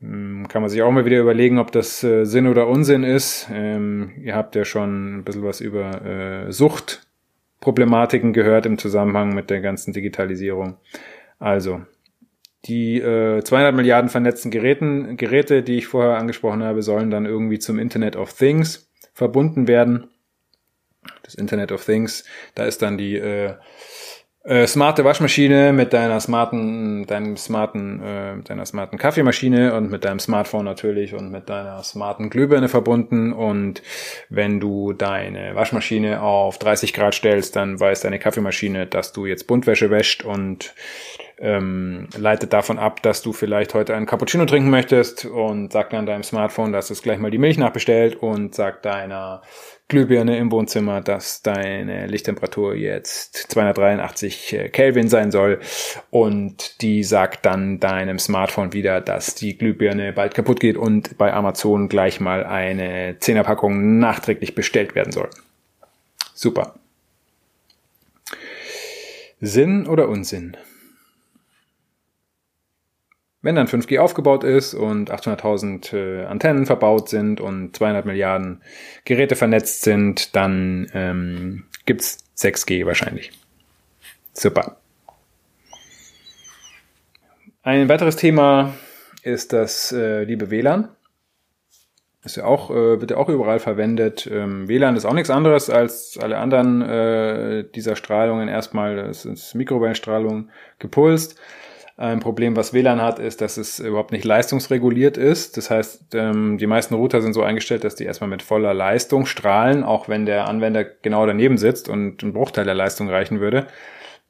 Hm, 0.00 0.46
kann 0.48 0.62
man 0.62 0.70
sich 0.70 0.82
auch 0.82 0.90
mal 0.90 1.04
wieder 1.04 1.18
überlegen, 1.18 1.58
ob 1.58 1.72
das 1.72 2.04
äh, 2.04 2.24
Sinn 2.24 2.46
oder 2.46 2.66
Unsinn 2.66 3.02
ist. 3.02 3.48
Ähm, 3.50 4.12
ihr 4.22 4.34
habt 4.34 4.54
ja 4.54 4.64
schon 4.64 5.18
ein 5.18 5.24
bisschen 5.24 5.44
was 5.44 5.60
über 5.60 6.04
äh, 6.04 6.52
Suchtproblematiken 6.52 8.32
gehört 8.32 8.66
im 8.66 8.78
Zusammenhang 8.78 9.34
mit 9.34 9.48
der 9.48 9.60
ganzen 9.60 9.92
Digitalisierung. 9.92 10.76
Also, 11.38 11.82
die 12.66 12.98
äh, 12.98 13.42
200 13.42 13.74
Milliarden 13.74 14.10
vernetzten 14.10 14.50
Geräten, 14.50 15.16
Geräte, 15.16 15.62
die 15.62 15.78
ich 15.78 15.86
vorher 15.86 16.18
angesprochen 16.18 16.62
habe, 16.62 16.82
sollen 16.82 17.10
dann 17.10 17.24
irgendwie 17.24 17.58
zum 17.58 17.78
Internet 17.78 18.16
of 18.16 18.32
Things 18.32 18.90
verbunden 19.14 19.66
werden. 19.66 20.08
Das 21.22 21.34
Internet 21.34 21.72
of 21.72 21.84
Things, 21.84 22.24
da 22.54 22.64
ist 22.64 22.82
dann 22.82 22.98
die 22.98 23.16
äh, 24.46 24.66
smarte 24.66 25.04
Waschmaschine 25.04 25.72
mit 25.72 25.92
deiner 25.92 26.20
smarten, 26.20 27.04
deinem 27.06 27.36
smarten, 27.36 28.00
äh, 28.00 28.42
deiner 28.44 28.64
smarten 28.64 28.96
Kaffeemaschine 28.96 29.74
und 29.74 29.90
mit 29.90 30.04
deinem 30.04 30.20
Smartphone 30.20 30.64
natürlich 30.64 31.14
und 31.14 31.30
mit 31.32 31.48
deiner 31.48 31.82
smarten 31.82 32.30
Glühbirne 32.30 32.68
verbunden. 32.68 33.32
Und 33.32 33.82
wenn 34.28 34.60
du 34.60 34.92
deine 34.92 35.56
Waschmaschine 35.56 36.22
auf 36.22 36.58
30 36.58 36.92
Grad 36.92 37.14
stellst, 37.14 37.56
dann 37.56 37.80
weiß 37.80 38.02
deine 38.02 38.20
Kaffeemaschine, 38.20 38.86
dass 38.86 39.12
du 39.12 39.26
jetzt 39.26 39.48
Buntwäsche 39.48 39.90
wäscht 39.90 40.24
und 40.24 40.74
ähm, 41.38 42.08
leitet 42.16 42.52
davon 42.52 42.78
ab, 42.78 43.02
dass 43.02 43.22
du 43.22 43.32
vielleicht 43.32 43.74
heute 43.74 43.94
einen 43.94 44.06
Cappuccino 44.06 44.46
trinken 44.46 44.70
möchtest 44.70 45.26
und 45.26 45.72
sagt 45.72 45.92
dann 45.92 46.06
deinem 46.06 46.22
Smartphone, 46.22 46.72
dass 46.72 46.90
es 46.90 47.02
gleich 47.02 47.18
mal 47.18 47.30
die 47.30 47.38
Milch 47.38 47.58
nachbestellt 47.58 48.16
und 48.16 48.54
sagt 48.54 48.86
deiner 48.86 49.42
Glühbirne 49.88 50.38
im 50.38 50.50
Wohnzimmer, 50.50 51.00
dass 51.00 51.42
deine 51.42 52.06
Lichttemperatur 52.06 52.74
jetzt 52.74 53.36
283 53.52 54.52
äh, 54.52 54.68
Kelvin 54.70 55.08
sein 55.08 55.30
soll 55.30 55.60
und 56.10 56.80
die 56.80 57.04
sagt 57.04 57.44
dann 57.44 57.80
deinem 57.80 58.18
Smartphone 58.18 58.72
wieder, 58.72 59.00
dass 59.00 59.34
die 59.34 59.58
Glühbirne 59.58 60.12
bald 60.12 60.34
kaputt 60.34 60.58
geht 60.58 60.76
und 60.76 61.18
bei 61.18 61.32
Amazon 61.32 61.88
gleich 61.88 62.18
mal 62.18 62.44
eine 62.44 63.12
10er 63.12 63.44
Packung 63.44 63.98
nachträglich 63.98 64.54
bestellt 64.54 64.94
werden 64.94 65.12
soll. 65.12 65.28
Super. 66.34 66.74
Sinn 69.40 69.86
oder 69.86 70.08
Unsinn? 70.08 70.56
Wenn 73.46 73.54
dann 73.54 73.68
5G 73.68 74.00
aufgebaut 74.00 74.42
ist 74.42 74.74
und 74.74 75.12
800.000 75.12 75.94
äh, 75.94 76.24
Antennen 76.24 76.66
verbaut 76.66 77.08
sind 77.08 77.40
und 77.40 77.76
200 77.76 78.04
Milliarden 78.04 78.60
Geräte 79.04 79.36
vernetzt 79.36 79.82
sind, 79.82 80.34
dann 80.34 80.88
ähm, 80.94 81.62
gibt's 81.84 82.24
6G 82.36 82.84
wahrscheinlich. 82.86 83.30
Super. 84.32 84.78
Ein 87.62 87.88
weiteres 87.88 88.16
Thema 88.16 88.74
ist 89.22 89.52
das 89.52 89.92
äh, 89.92 90.24
liebe 90.24 90.50
WLAN. 90.50 90.88
Ist 92.24 92.38
ja 92.38 92.46
auch, 92.46 92.72
äh, 92.72 93.00
wird 93.00 93.12
ja 93.12 93.16
auch 93.16 93.28
überall 93.28 93.60
verwendet. 93.60 94.28
Ähm, 94.28 94.66
WLAN 94.66 94.96
ist 94.96 95.04
auch 95.04 95.14
nichts 95.14 95.30
anderes 95.30 95.70
als 95.70 96.18
alle 96.20 96.38
anderen 96.38 96.82
äh, 96.82 97.64
dieser 97.76 97.94
Strahlungen. 97.94 98.48
Erstmal 98.48 98.98
ist, 98.98 99.24
ist 99.24 99.54
Mikrowellenstrahlung 99.54 100.50
gepulst. 100.80 101.40
Ein 101.98 102.20
Problem, 102.20 102.56
was 102.56 102.74
WLAN 102.74 103.00
hat, 103.00 103.18
ist, 103.18 103.40
dass 103.40 103.56
es 103.56 103.78
überhaupt 103.78 104.12
nicht 104.12 104.24
leistungsreguliert 104.24 105.16
ist. 105.16 105.56
Das 105.56 105.70
heißt, 105.70 106.14
ähm, 106.14 106.58
die 106.58 106.66
meisten 106.66 106.94
Router 106.94 107.22
sind 107.22 107.32
so 107.32 107.42
eingestellt, 107.42 107.84
dass 107.84 107.94
die 107.94 108.04
erstmal 108.04 108.28
mit 108.28 108.42
voller 108.42 108.74
Leistung 108.74 109.24
strahlen, 109.24 109.82
auch 109.82 110.06
wenn 110.06 110.26
der 110.26 110.46
Anwender 110.46 110.84
genau 110.84 111.24
daneben 111.24 111.56
sitzt 111.56 111.88
und 111.88 112.22
ein 112.22 112.34
Bruchteil 112.34 112.66
der 112.66 112.74
Leistung 112.74 113.08
reichen 113.08 113.40
würde. 113.40 113.66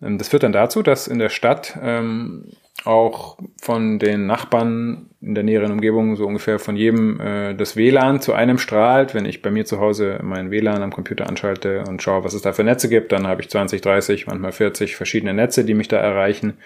Ähm, 0.01 0.17
das 0.17 0.29
führt 0.29 0.45
dann 0.45 0.53
dazu, 0.53 0.85
dass 0.85 1.09
in 1.09 1.19
der 1.19 1.29
Stadt 1.29 1.77
ähm, 1.83 2.53
auch 2.85 3.37
von 3.61 3.99
den 3.99 4.27
Nachbarn 4.27 5.11
in 5.21 5.35
der 5.35 5.43
näheren 5.43 5.73
Umgebung 5.73 6.15
so 6.15 6.25
ungefähr 6.25 6.61
von 6.61 6.77
jedem 6.77 7.21
äh, 7.21 7.55
das 7.55 7.75
WLAN 7.75 8.21
zu 8.21 8.33
einem 8.33 8.59
strahlt. 8.59 9.13
Wenn 9.13 9.25
ich 9.25 9.43
bei 9.43 9.51
mir 9.51 9.65
zu 9.65 9.81
Hause 9.81 10.21
mein 10.23 10.53
WLAN 10.53 10.85
am 10.85 10.93
Computer 10.93 11.29
anschalte 11.29 11.83
und 11.89 12.01
schaue, 12.01 12.23
was 12.23 12.35
es 12.35 12.43
da 12.43 12.53
für 12.53 12.63
Netze 12.63 12.89
gibt, 12.89 13.11
dann 13.11 13.27
habe 13.27 13.43
ich 13.43 13.51
20, 13.51 13.81
30, 13.81 14.29
manchmal 14.29 14.53
40 14.53 14.95
verschiedene 14.95 15.35
Netze, 15.35 15.65
die 15.65 15.75
mich 15.75 15.89
da 15.89 15.97
erreichen. 15.97 16.59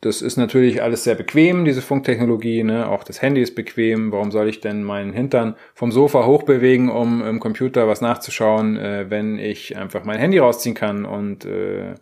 Das 0.00 0.22
ist 0.22 0.36
natürlich 0.36 0.80
alles 0.80 1.02
sehr 1.02 1.16
bequem, 1.16 1.64
diese 1.64 1.82
Funktechnologie, 1.82 2.62
ne? 2.62 2.88
Auch 2.88 3.02
das 3.02 3.20
Handy 3.20 3.42
ist 3.42 3.56
bequem. 3.56 4.12
Warum 4.12 4.30
soll 4.30 4.48
ich 4.48 4.60
denn 4.60 4.84
meinen 4.84 5.12
Hintern 5.12 5.56
vom 5.74 5.90
Sofa 5.90 6.24
hochbewegen, 6.24 6.88
um 6.88 7.20
im 7.26 7.40
Computer 7.40 7.88
was 7.88 8.00
nachzuschauen, 8.00 8.76
äh, 8.76 9.06
wenn 9.10 9.40
ich 9.40 9.76
einfach 9.76 10.04
mein 10.04 10.20
Handy 10.20 10.38
rausziehen 10.38 10.76
kann 10.76 11.04
und 11.04 11.44
äh, 11.46 11.94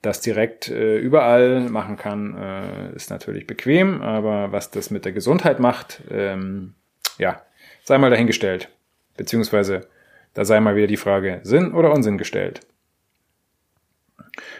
das 0.00 0.22
direkt 0.22 0.70
äh, 0.70 0.96
überall 0.96 1.60
machen 1.68 1.96
kann, 1.96 2.38
äh, 2.38 2.96
ist 2.96 3.10
natürlich 3.10 3.46
bequem. 3.46 4.00
Aber 4.00 4.52
was 4.52 4.70
das 4.70 4.90
mit 4.90 5.04
der 5.04 5.12
Gesundheit 5.12 5.60
macht, 5.60 6.00
ähm, 6.10 6.72
ja, 7.18 7.42
sei 7.84 7.98
mal 7.98 8.10
dahingestellt. 8.10 8.70
Beziehungsweise 9.18 9.88
da 10.32 10.46
sei 10.46 10.58
mal 10.60 10.74
wieder 10.74 10.86
die 10.86 10.96
Frage 10.96 11.40
Sinn 11.42 11.74
oder 11.74 11.92
Unsinn 11.92 12.16
gestellt. 12.16 12.60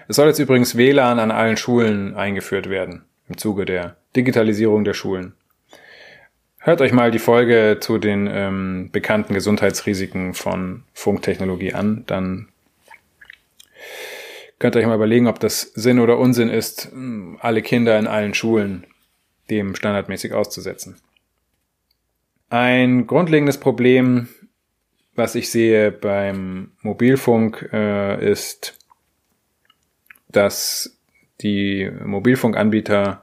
Es 0.08 0.16
soll 0.16 0.28
jetzt 0.28 0.38
übrigens 0.38 0.76
WLAN 0.76 1.18
an 1.18 1.30
allen 1.30 1.56
Schulen 1.56 2.14
eingeführt 2.14 2.68
werden 2.68 3.04
im 3.28 3.36
Zuge 3.38 3.64
der 3.64 3.96
Digitalisierung 4.14 4.84
der 4.84 4.94
Schulen. 4.94 5.34
Hört 6.58 6.80
euch 6.80 6.92
mal 6.92 7.10
die 7.10 7.18
Folge 7.18 7.78
zu 7.80 7.98
den 7.98 8.28
ähm, 8.30 8.90
bekannten 8.90 9.34
Gesundheitsrisiken 9.34 10.34
von 10.34 10.82
Funktechnologie 10.92 11.74
an, 11.74 12.04
dann 12.06 12.48
könnt 14.58 14.74
ihr 14.74 14.80
euch 14.80 14.86
mal 14.86 14.96
überlegen, 14.96 15.28
ob 15.28 15.38
das 15.38 15.60
Sinn 15.74 16.00
oder 16.00 16.18
Unsinn 16.18 16.48
ist, 16.48 16.90
alle 17.40 17.62
Kinder 17.62 17.98
in 17.98 18.06
allen 18.06 18.34
Schulen 18.34 18.86
dem 19.50 19.74
standardmäßig 19.76 20.32
auszusetzen. 20.32 20.96
Ein 22.48 23.06
grundlegendes 23.06 23.58
Problem, 23.58 24.28
was 25.14 25.34
ich 25.34 25.50
sehe 25.50 25.90
beim 25.92 26.72
Mobilfunk, 26.82 27.68
äh, 27.72 28.32
ist 28.32 28.78
dass 30.28 30.98
die 31.40 31.90
Mobilfunkanbieter 32.04 33.22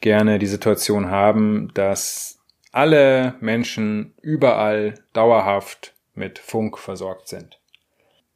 gerne 0.00 0.38
die 0.38 0.46
Situation 0.46 1.10
haben, 1.10 1.70
dass 1.74 2.38
alle 2.72 3.34
Menschen 3.40 4.14
überall 4.20 4.94
dauerhaft 5.12 5.94
mit 6.14 6.38
Funk 6.38 6.78
versorgt 6.78 7.28
sind. 7.28 7.60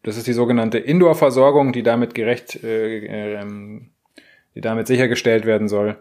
Das 0.03 0.17
ist 0.17 0.27
die 0.27 0.33
sogenannte 0.33 0.79
Indoor-Versorgung, 0.79 1.73
die 1.73 1.83
damit 1.83 2.15
gerecht, 2.15 2.63
äh, 2.63 3.39
äh, 3.39 3.47
die 4.55 4.61
damit 4.61 4.87
sichergestellt 4.87 5.45
werden 5.45 5.69
soll. 5.69 5.99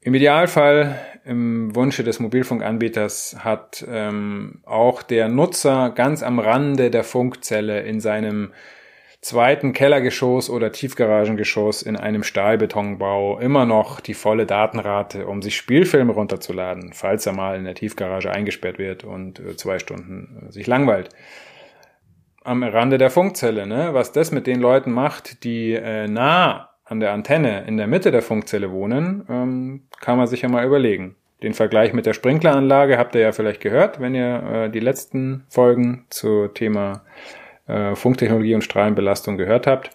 Im 0.00 0.14
Idealfall, 0.14 0.98
im 1.24 1.74
Wunsche 1.74 2.04
des 2.04 2.20
Mobilfunkanbieters, 2.20 3.38
hat 3.40 3.84
ähm, 3.88 4.60
auch 4.64 5.02
der 5.02 5.28
Nutzer 5.28 5.90
ganz 5.90 6.22
am 6.22 6.38
Rande 6.38 6.90
der 6.90 7.04
Funkzelle 7.04 7.80
in 7.82 8.00
seinem 8.00 8.52
zweiten 9.26 9.72
Kellergeschoss 9.72 10.48
oder 10.48 10.70
Tiefgaragengeschoss 10.70 11.82
in 11.82 11.96
einem 11.96 12.22
Stahlbetonbau 12.22 13.40
immer 13.40 13.66
noch 13.66 13.98
die 13.98 14.14
volle 14.14 14.46
Datenrate, 14.46 15.26
um 15.26 15.42
sich 15.42 15.56
Spielfilme 15.56 16.12
runterzuladen, 16.12 16.92
falls 16.92 17.26
er 17.26 17.32
mal 17.32 17.56
in 17.56 17.64
der 17.64 17.74
Tiefgarage 17.74 18.30
eingesperrt 18.30 18.78
wird 18.78 19.02
und 19.02 19.40
äh, 19.40 19.56
zwei 19.56 19.80
Stunden 19.80 20.46
äh, 20.46 20.52
sich 20.52 20.68
langweilt. 20.68 21.08
Am 22.44 22.62
Rande 22.62 22.98
der 22.98 23.10
Funkzelle, 23.10 23.66
ne? 23.66 23.88
was 23.94 24.12
das 24.12 24.30
mit 24.30 24.46
den 24.46 24.60
Leuten 24.60 24.92
macht, 24.92 25.42
die 25.42 25.72
äh, 25.72 26.06
nah 26.06 26.70
an 26.84 27.00
der 27.00 27.12
Antenne 27.12 27.64
in 27.66 27.78
der 27.78 27.88
Mitte 27.88 28.12
der 28.12 28.22
Funkzelle 28.22 28.70
wohnen, 28.70 29.26
ähm, 29.28 29.88
kann 29.98 30.18
man 30.18 30.28
sich 30.28 30.42
ja 30.42 30.48
mal 30.48 30.64
überlegen. 30.64 31.16
Den 31.42 31.52
Vergleich 31.52 31.92
mit 31.92 32.06
der 32.06 32.14
Sprinkleranlage 32.14 32.96
habt 32.96 33.16
ihr 33.16 33.22
ja 33.22 33.32
vielleicht 33.32 33.60
gehört, 33.60 33.98
wenn 33.98 34.14
ihr 34.14 34.42
äh, 34.44 34.70
die 34.70 34.78
letzten 34.78 35.46
Folgen 35.48 36.06
zu 36.10 36.46
Thema 36.46 37.02
äh, 37.66 37.94
Funktechnologie 37.94 38.54
und 38.54 38.62
Strahlenbelastung 38.62 39.36
gehört 39.36 39.66
habt. 39.66 39.90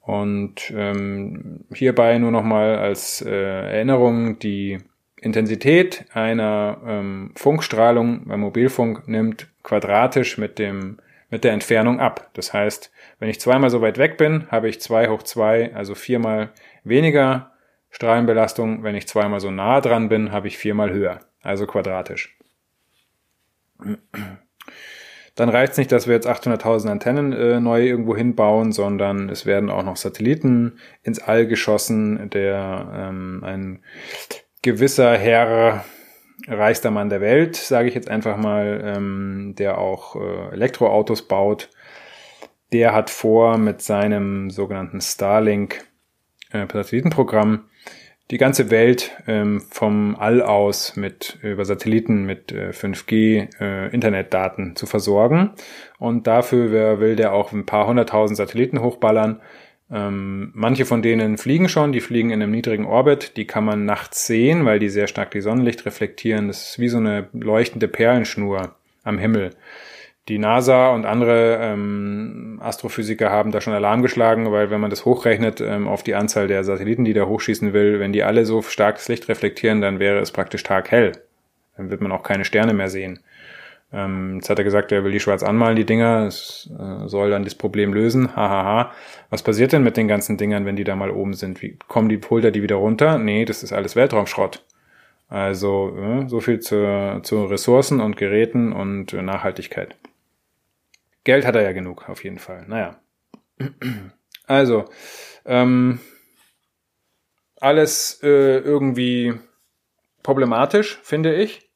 Und 0.00 0.72
ähm, 0.76 1.64
hierbei 1.72 2.18
nur 2.18 2.32
nochmal 2.32 2.76
als 2.76 3.22
äh, 3.22 3.30
Erinnerung, 3.30 4.38
die 4.38 4.78
Intensität 5.20 6.04
einer 6.12 6.80
ähm, 6.84 7.32
Funkstrahlung 7.36 8.26
beim 8.26 8.40
Mobilfunk 8.40 9.06
nimmt 9.06 9.46
quadratisch 9.62 10.38
mit 10.38 10.58
dem 10.58 10.98
mit 11.30 11.44
der 11.44 11.52
Entfernung 11.52 11.98
ab. 11.98 12.28
Das 12.34 12.52
heißt, 12.52 12.92
wenn 13.18 13.30
ich 13.30 13.40
zweimal 13.40 13.70
so 13.70 13.80
weit 13.80 13.96
weg 13.96 14.18
bin, 14.18 14.48
habe 14.50 14.68
ich 14.68 14.82
zwei 14.82 15.08
hoch 15.08 15.22
zwei, 15.22 15.74
also 15.74 15.94
viermal 15.94 16.50
weniger 16.84 17.52
Strahlenbelastung. 17.88 18.82
Wenn 18.82 18.96
ich 18.96 19.08
zweimal 19.08 19.40
so 19.40 19.50
nah 19.50 19.80
dran 19.80 20.10
bin, 20.10 20.30
habe 20.30 20.48
ich 20.48 20.58
viermal 20.58 20.92
höher, 20.92 21.20
also 21.40 21.66
quadratisch 21.66 22.36
dann 25.34 25.48
reicht 25.48 25.72
es 25.72 25.78
nicht, 25.78 25.92
dass 25.92 26.06
wir 26.06 26.14
jetzt 26.14 26.28
800.000 26.28 26.90
Antennen 26.90 27.32
äh, 27.32 27.60
neu 27.60 27.86
irgendwo 27.86 28.16
hinbauen, 28.16 28.72
sondern 28.72 29.28
es 29.30 29.46
werden 29.46 29.70
auch 29.70 29.82
noch 29.82 29.96
Satelliten 29.96 30.78
ins 31.02 31.20
All 31.20 31.46
geschossen, 31.46 32.28
der 32.30 32.92
ähm, 32.94 33.42
ein 33.44 33.82
gewisser 34.60 35.16
Herr, 35.16 35.84
reichster 36.46 36.90
Mann 36.90 37.08
der 37.08 37.20
Welt, 37.20 37.56
sage 37.56 37.88
ich 37.88 37.94
jetzt 37.94 38.08
einfach 38.08 38.36
mal, 38.36 38.82
ähm, 38.84 39.54
der 39.58 39.78
auch 39.78 40.16
äh, 40.16 40.52
Elektroautos 40.52 41.22
baut, 41.22 41.70
der 42.72 42.94
hat 42.94 43.10
vor 43.10 43.58
mit 43.58 43.80
seinem 43.82 44.50
sogenannten 44.50 45.00
Starlink 45.00 45.86
äh, 46.50 46.66
Satellitenprogramm 46.70 47.64
die 48.30 48.38
ganze 48.38 48.70
Welt 48.70 49.12
ähm, 49.26 49.62
vom 49.70 50.16
All 50.16 50.40
aus 50.40 50.96
mit 50.96 51.38
über 51.42 51.64
Satelliten 51.64 52.24
mit 52.24 52.52
äh, 52.52 52.70
5G 52.70 53.60
äh, 53.60 53.88
Internetdaten 53.92 54.76
zu 54.76 54.86
versorgen. 54.86 55.50
Und 55.98 56.26
dafür 56.26 57.00
will 57.00 57.16
der 57.16 57.32
auch 57.32 57.52
ein 57.52 57.66
paar 57.66 57.86
hunderttausend 57.86 58.36
Satelliten 58.36 58.80
hochballern. 58.80 59.40
Ähm, 59.92 60.50
manche 60.54 60.86
von 60.86 61.02
denen 61.02 61.36
fliegen 61.36 61.68
schon, 61.68 61.92
die 61.92 62.00
fliegen 62.00 62.30
in 62.30 62.42
einem 62.42 62.52
niedrigen 62.52 62.86
Orbit, 62.86 63.36
die 63.36 63.46
kann 63.46 63.64
man 63.64 63.84
nachts 63.84 64.26
sehen, 64.26 64.64
weil 64.64 64.78
die 64.78 64.88
sehr 64.88 65.06
stark 65.06 65.30
die 65.32 65.42
Sonnenlicht 65.42 65.84
reflektieren. 65.84 66.48
Das 66.48 66.70
ist 66.70 66.78
wie 66.78 66.88
so 66.88 66.96
eine 66.96 67.28
leuchtende 67.34 67.88
Perlenschnur 67.88 68.74
am 69.04 69.18
Himmel. 69.18 69.50
Die 70.28 70.38
NASA 70.38 70.90
und 70.90 71.04
andere 71.04 71.58
ähm, 71.60 72.60
Astrophysiker 72.62 73.30
haben 73.30 73.50
da 73.50 73.60
schon 73.60 73.72
Alarm 73.72 74.02
geschlagen, 74.02 74.52
weil 74.52 74.70
wenn 74.70 74.80
man 74.80 74.90
das 74.90 75.04
hochrechnet 75.04 75.60
ähm, 75.60 75.88
auf 75.88 76.04
die 76.04 76.14
Anzahl 76.14 76.46
der 76.46 76.62
Satelliten, 76.62 77.04
die 77.04 77.12
da 77.12 77.24
hochschießen 77.24 77.72
will, 77.72 77.98
wenn 77.98 78.12
die 78.12 78.22
alle 78.22 78.44
so 78.46 78.62
starkes 78.62 79.08
Licht 79.08 79.28
reflektieren, 79.28 79.80
dann 79.80 79.98
wäre 79.98 80.20
es 80.20 80.30
praktisch 80.30 80.62
taghell. 80.62 81.12
Dann 81.76 81.90
wird 81.90 82.00
man 82.00 82.12
auch 82.12 82.22
keine 82.22 82.44
Sterne 82.44 82.72
mehr 82.72 82.88
sehen. 82.88 83.18
Ähm, 83.92 84.36
jetzt 84.36 84.48
hat 84.48 84.58
er 84.58 84.64
gesagt, 84.64 84.92
er 84.92 85.02
will 85.02 85.12
die 85.12 85.20
schwarz 85.20 85.42
anmalen, 85.42 85.76
die 85.76 85.84
Dinger. 85.84 86.26
Es 86.26 86.70
äh, 86.78 87.08
soll 87.08 87.30
dann 87.30 87.44
das 87.44 87.56
Problem 87.56 87.92
lösen. 87.92 88.36
Hahaha. 88.36 88.64
Ha, 88.64 88.84
ha. 88.84 88.92
Was 89.28 89.42
passiert 89.42 89.72
denn 89.72 89.82
mit 89.82 89.96
den 89.96 90.08
ganzen 90.08 90.36
Dingern, 90.36 90.64
wenn 90.64 90.76
die 90.76 90.84
da 90.84 90.94
mal 90.94 91.10
oben 91.10 91.34
sind? 91.34 91.62
Wie 91.62 91.76
kommen 91.88 92.08
die 92.08 92.16
Pulter 92.16 92.52
die 92.52 92.62
wieder 92.62 92.76
runter? 92.76 93.18
Nee, 93.18 93.44
das 93.44 93.62
ist 93.62 93.72
alles 93.72 93.96
Weltraumschrott. 93.96 94.64
Also 95.28 95.96
äh, 95.96 96.28
so 96.28 96.40
viel 96.40 96.60
zu, 96.60 97.20
zu 97.22 97.44
Ressourcen 97.44 98.00
und 98.00 98.16
Geräten 98.16 98.72
und 98.72 99.12
äh, 99.12 99.22
Nachhaltigkeit. 99.22 99.96
Geld 101.24 101.46
hat 101.46 101.54
er 101.54 101.62
ja 101.62 101.72
genug, 101.72 102.08
auf 102.08 102.24
jeden 102.24 102.38
Fall. 102.38 102.64
Naja. 102.66 103.00
Also, 104.48 104.86
ähm, 105.46 106.00
alles 107.60 108.20
äh, 108.24 108.58
irgendwie 108.58 109.32
problematisch, 110.24 110.98
finde 111.04 111.34
ich. 111.34 111.70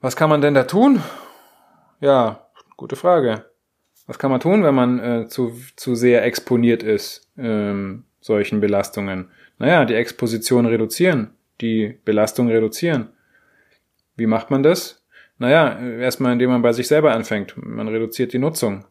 Was 0.00 0.14
kann 0.14 0.30
man 0.30 0.40
denn 0.40 0.54
da 0.54 0.64
tun? 0.64 1.02
Ja, 2.00 2.48
gute 2.76 2.94
Frage. 2.94 3.44
Was 4.06 4.18
kann 4.18 4.30
man 4.30 4.40
tun, 4.40 4.62
wenn 4.62 4.74
man 4.74 5.00
äh, 5.00 5.28
zu, 5.28 5.52
zu 5.76 5.96
sehr 5.96 6.24
exponiert 6.24 6.84
ist, 6.84 7.28
ähm, 7.36 8.04
solchen 8.20 8.60
Belastungen? 8.60 9.30
Naja, 9.58 9.84
die 9.84 9.94
Exposition 9.94 10.64
reduzieren, 10.64 11.34
die 11.60 11.98
Belastung 12.04 12.48
reduzieren. 12.48 13.08
Wie 14.16 14.26
macht 14.26 14.50
man 14.50 14.62
das? 14.62 15.04
Naja, 15.38 15.78
erstmal 16.00 16.32
indem 16.32 16.50
man 16.50 16.62
bei 16.62 16.72
sich 16.72 16.88
selber 16.88 17.12
anfängt. 17.12 17.54
Man 17.56 17.88
reduziert 17.88 18.32
die 18.32 18.38
Nutzung. 18.38 18.84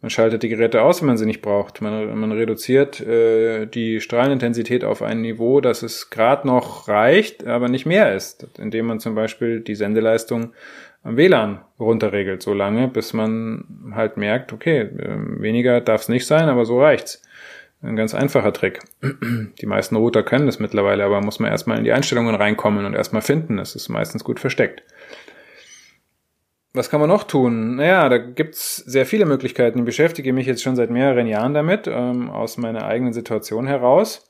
Man 0.00 0.10
schaltet 0.10 0.42
die 0.42 0.48
Geräte 0.48 0.82
aus, 0.82 1.00
wenn 1.00 1.06
man 1.06 1.16
sie 1.16 1.26
nicht 1.26 1.42
braucht. 1.42 1.80
Man, 1.80 2.18
man 2.18 2.32
reduziert 2.32 3.00
äh, 3.00 3.66
die 3.66 4.00
Strahlenintensität 4.00 4.82
auf 4.82 5.00
ein 5.00 5.20
Niveau, 5.20 5.60
dass 5.60 5.84
es 5.84 6.10
gerade 6.10 6.44
noch 6.44 6.88
reicht, 6.88 7.46
aber 7.46 7.68
nicht 7.68 7.86
mehr 7.86 8.12
ist. 8.12 8.48
Indem 8.58 8.86
man 8.86 8.98
zum 8.98 9.14
Beispiel 9.14 9.60
die 9.60 9.76
Sendeleistung 9.76 10.54
am 11.04 11.16
WLAN 11.16 11.60
runterregelt, 11.78 12.42
so 12.42 12.52
lange, 12.52 12.88
bis 12.88 13.12
man 13.12 13.92
halt 13.94 14.16
merkt, 14.16 14.52
okay, 14.52 14.80
äh, 14.80 15.40
weniger 15.40 15.80
darf 15.80 16.02
es 16.02 16.08
nicht 16.08 16.26
sein, 16.26 16.48
aber 16.48 16.64
so 16.64 16.80
reicht's. 16.80 17.22
Ein 17.80 17.96
ganz 17.96 18.14
einfacher 18.14 18.52
Trick. 18.52 18.80
Die 19.60 19.66
meisten 19.66 19.96
Router 19.96 20.22
können 20.22 20.46
das 20.46 20.60
mittlerweile, 20.60 21.04
aber 21.04 21.20
muss 21.20 21.40
man 21.40 21.50
erstmal 21.50 21.78
in 21.78 21.84
die 21.84 21.92
Einstellungen 21.92 22.34
reinkommen 22.34 22.86
und 22.86 22.94
erstmal 22.94 23.22
finden. 23.22 23.56
Das 23.56 23.74
ist 23.74 23.88
meistens 23.88 24.22
gut 24.22 24.38
versteckt. 24.38 24.84
Was 26.74 26.88
kann 26.88 27.00
man 27.00 27.10
noch 27.10 27.24
tun? 27.24 27.76
Naja, 27.76 28.08
da 28.08 28.16
gibt's 28.16 28.76
sehr 28.76 29.04
viele 29.04 29.26
Möglichkeiten. 29.26 29.80
Ich 29.80 29.84
beschäftige 29.84 30.32
mich 30.32 30.46
jetzt 30.46 30.62
schon 30.62 30.76
seit 30.76 30.90
mehreren 30.90 31.26
Jahren 31.26 31.52
damit, 31.52 31.86
ähm, 31.86 32.30
aus 32.30 32.56
meiner 32.56 32.86
eigenen 32.86 33.12
Situation 33.12 33.66
heraus. 33.66 34.28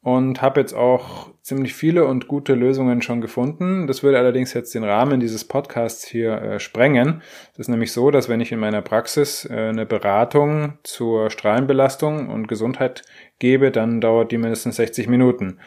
Und 0.00 0.40
habe 0.40 0.60
jetzt 0.60 0.72
auch 0.72 1.30
ziemlich 1.42 1.74
viele 1.74 2.06
und 2.06 2.28
gute 2.28 2.54
Lösungen 2.54 3.02
schon 3.02 3.20
gefunden. 3.20 3.88
Das 3.88 4.04
würde 4.04 4.18
allerdings 4.18 4.54
jetzt 4.54 4.72
den 4.74 4.84
Rahmen 4.84 5.18
dieses 5.18 5.44
Podcasts 5.44 6.06
hier 6.06 6.40
äh, 6.40 6.60
sprengen. 6.60 7.22
Das 7.52 7.66
ist 7.66 7.68
nämlich 7.68 7.92
so, 7.92 8.12
dass 8.12 8.28
wenn 8.28 8.40
ich 8.40 8.52
in 8.52 8.60
meiner 8.60 8.82
Praxis 8.82 9.44
äh, 9.50 9.70
eine 9.70 9.84
Beratung 9.84 10.78
zur 10.84 11.28
Strahlenbelastung 11.28 12.28
und 12.28 12.46
Gesundheit 12.46 13.02
gebe, 13.40 13.72
dann 13.72 14.00
dauert 14.00 14.30
die 14.30 14.38
mindestens 14.38 14.76
60 14.76 15.08
Minuten. 15.08 15.58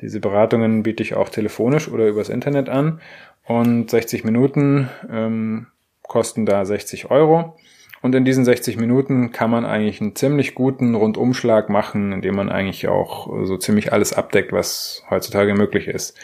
Diese 0.00 0.20
Beratungen 0.20 0.82
biete 0.82 1.02
ich 1.02 1.14
auch 1.14 1.28
telefonisch 1.28 1.88
oder 1.88 2.06
übers 2.06 2.28
Internet 2.28 2.68
an 2.68 3.00
und 3.44 3.90
60 3.90 4.24
Minuten 4.24 4.88
ähm, 5.10 5.66
kosten 6.02 6.46
da 6.46 6.64
60 6.64 7.10
Euro. 7.10 7.56
Und 8.00 8.14
in 8.14 8.24
diesen 8.24 8.44
60 8.44 8.76
Minuten 8.76 9.32
kann 9.32 9.50
man 9.50 9.64
eigentlich 9.64 10.00
einen 10.00 10.14
ziemlich 10.14 10.54
guten 10.54 10.94
Rundumschlag 10.94 11.68
machen, 11.68 12.12
indem 12.12 12.36
man 12.36 12.48
eigentlich 12.48 12.86
auch 12.86 13.44
so 13.44 13.56
ziemlich 13.56 13.92
alles 13.92 14.12
abdeckt, 14.12 14.52
was 14.52 15.02
heutzutage 15.10 15.54
möglich 15.54 15.88
ist. 15.88 16.16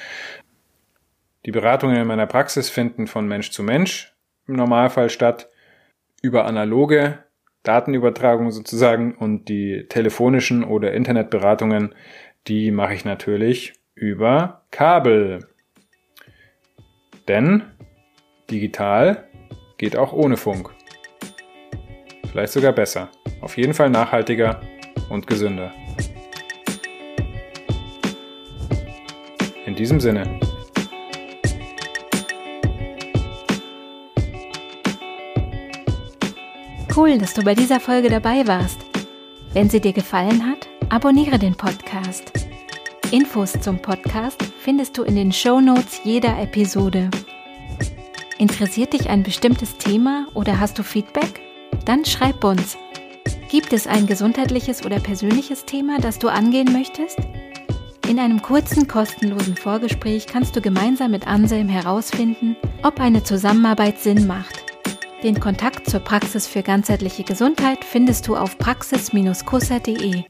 Die 1.46 1.50
Beratungen 1.50 1.96
in 1.96 2.06
meiner 2.06 2.26
Praxis 2.26 2.70
finden 2.70 3.06
von 3.06 3.26
Mensch 3.26 3.50
zu 3.50 3.62
Mensch 3.62 4.14
im 4.46 4.54
Normalfall 4.54 5.10
statt, 5.10 5.50
über 6.22 6.46
analoge 6.46 7.18
Datenübertragung 7.64 8.50
sozusagen 8.50 9.14
und 9.14 9.48
die 9.48 9.86
telefonischen 9.88 10.64
oder 10.64 10.92
Internetberatungen, 10.92 11.94
die 12.46 12.70
mache 12.70 12.94
ich 12.94 13.04
natürlich 13.04 13.72
über 13.94 14.66
Kabel. 14.70 15.46
Denn 17.26 17.62
digital 18.50 19.28
geht 19.78 19.96
auch 19.96 20.12
ohne 20.12 20.36
Funk. 20.36 20.70
Vielleicht 22.30 22.52
sogar 22.52 22.72
besser. 22.72 23.10
Auf 23.40 23.56
jeden 23.56 23.72
Fall 23.72 23.90
nachhaltiger 23.90 24.60
und 25.08 25.26
gesünder. 25.26 25.72
In 29.64 29.74
diesem 29.74 30.00
Sinne. 30.00 30.38
Cool, 36.94 37.18
dass 37.18 37.34
du 37.34 37.42
bei 37.42 37.54
dieser 37.54 37.80
Folge 37.80 38.08
dabei 38.08 38.46
warst. 38.46 38.84
Wenn 39.52 39.70
sie 39.70 39.80
dir 39.80 39.92
gefallen 39.92 40.46
hat, 40.46 40.63
abonniere 40.88 41.38
den 41.38 41.54
Podcast. 41.54 42.32
Infos 43.10 43.52
zum 43.60 43.78
Podcast 43.78 44.42
findest 44.58 44.98
du 44.98 45.02
in 45.02 45.16
den 45.16 45.32
Show 45.32 45.60
Notes 45.60 46.00
jeder 46.04 46.38
Episode. 46.40 47.10
Interessiert 48.38 48.92
dich 48.92 49.08
ein 49.08 49.22
bestimmtes 49.22 49.76
Thema 49.78 50.26
oder 50.34 50.58
hast 50.60 50.78
du 50.78 50.82
Feedback? 50.82 51.40
Dann 51.84 52.04
schreib 52.04 52.42
uns. 52.44 52.76
Gibt 53.48 53.72
es 53.72 53.86
ein 53.86 54.06
gesundheitliches 54.06 54.84
oder 54.84 54.98
persönliches 55.00 55.64
Thema, 55.64 55.98
das 56.00 56.18
du 56.18 56.28
angehen 56.28 56.72
möchtest? 56.72 57.18
In 58.08 58.18
einem 58.18 58.42
kurzen, 58.42 58.86
kostenlosen 58.86 59.56
Vorgespräch 59.56 60.26
kannst 60.26 60.56
du 60.56 60.60
gemeinsam 60.60 61.12
mit 61.12 61.26
Anselm 61.26 61.68
herausfinden, 61.68 62.56
ob 62.82 63.00
eine 63.00 63.22
Zusammenarbeit 63.22 64.00
Sinn 64.00 64.26
macht. 64.26 64.64
Den 65.22 65.40
Kontakt 65.40 65.88
zur 65.88 66.00
Praxis 66.00 66.46
für 66.46 66.62
ganzheitliche 66.62 67.24
Gesundheit 67.24 67.82
findest 67.84 68.28
du 68.28 68.36
auf 68.36 68.58
praxis-kusser.de. 68.58 70.24